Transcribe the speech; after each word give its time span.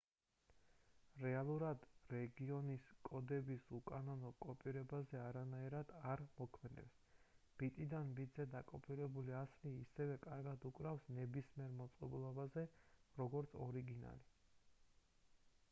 რეალურად 1.23 1.83
რეგიონის 2.13 2.85
კოდები 3.09 3.57
უკანონო 3.79 4.29
კოპირებაზე 4.45 5.19
არანაირად 5.25 5.93
არ 6.13 6.23
მოქმედებს 6.39 7.03
ბიტიდან 7.61 8.09
ბიტზე 8.21 8.45
დაკოპირებული 8.55 9.35
ასლი 9.41 9.73
ისევე 9.83 10.15
კარგად 10.25 10.65
უკრავს 10.71 11.07
ნებისმიერ 11.19 11.75
მოწყობილობაზე 11.83 12.65
როგორც 13.21 13.55
ორიგინალი 13.69 14.27